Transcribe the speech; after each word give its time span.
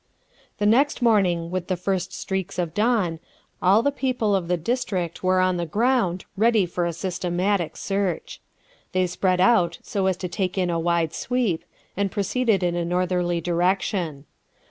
The 0.57 0.65
next 0.65 1.03
morning, 1.03 1.51
with 1.51 1.67
the 1.67 1.77
first 1.77 2.11
streaks 2.11 2.57
of 2.57 2.73
dawn, 2.73 3.19
all 3.61 3.83
the 3.83 3.91
people 3.91 4.35
of 4.35 4.47
the 4.47 4.57
district 4.57 5.21
were 5.21 5.39
on 5.39 5.57
the 5.57 5.65
ground, 5.67 6.25
ready 6.35 6.65
for 6.65 6.87
a 6.87 6.91
systematic 6.93 7.77
search. 7.77 8.41
They 8.93 9.05
spread 9.05 9.39
out 9.39 9.77
so 9.83 10.07
as 10.07 10.17
to 10.17 10.27
take 10.27 10.57
in 10.57 10.71
a 10.71 10.79
wide 10.79 11.13
sweep, 11.13 11.63
and 11.95 12.09
proceeded 12.11 12.63
in 12.63 12.75
a 12.75 12.83
northerly 12.83 13.41
direction. 13.41 14.25